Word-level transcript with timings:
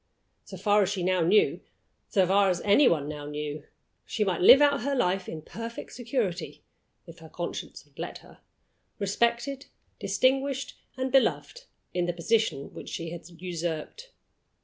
So 0.45 0.57
far 0.57 0.81
as 0.81 0.89
she 0.89 1.03
now 1.03 1.21
knew 1.21 1.61
so 2.07 2.25
far 2.25 2.49
as 2.49 2.59
any 2.61 2.87
one 2.87 3.07
now 3.07 3.27
knew 3.27 3.65
she 4.03 4.23
might 4.23 4.41
live 4.41 4.59
out 4.59 4.81
her 4.81 4.95
life 4.95 5.29
in 5.29 5.43
perfect 5.43 5.91
security 5.93 6.63
(if 7.05 7.19
her 7.19 7.29
conscience 7.29 7.85
would 7.85 7.99
let 7.99 8.17
her), 8.25 8.39
respected, 8.97 9.67
distinguished, 9.99 10.75
and 10.97 11.11
beloved, 11.11 11.65
in 11.93 12.07
the 12.07 12.13
position 12.13 12.73
which 12.73 12.89
she 12.89 13.11
had 13.11 13.29
usurped. 13.39 14.09